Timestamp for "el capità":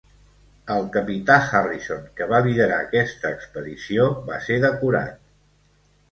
0.75-1.33